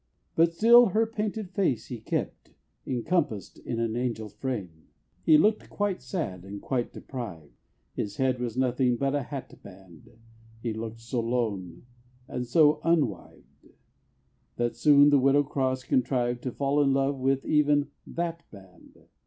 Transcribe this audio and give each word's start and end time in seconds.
But 0.33 0.55
still 0.55 0.87
her 0.87 1.05
painted 1.05 1.51
face 1.51 1.89
he 1.89 1.99
kept, 1.99 2.53
"Encompassed 2.87 3.59
in 3.59 3.79
an 3.79 3.95
angel's 3.95 4.33
frame." 4.33 4.87
He 5.23 5.37
looked 5.37 5.69
quite 5.69 6.01
sad 6.01 6.43
and 6.43 6.59
quite 6.59 6.91
deprived, 6.91 7.53
His 7.93 8.17
head 8.17 8.39
was 8.41 8.57
nothing 8.57 8.97
but 8.97 9.13
a 9.13 9.21
hat 9.21 9.61
band; 9.61 10.09
He 10.63 10.73
looked 10.73 11.01
so 11.01 11.19
lone, 11.19 11.85
and 12.27 12.47
so 12.47 12.79
_un_wived, 12.83 13.75
That 14.55 14.75
soon 14.75 15.11
the 15.11 15.19
Widow 15.19 15.43
Cross 15.43 15.83
contrived 15.83 16.41
To 16.41 16.51
fall 16.51 16.81
in 16.81 16.93
love 16.93 17.19
with 17.19 17.45
even 17.45 17.91
that 18.07 18.41
band! 18.49 18.97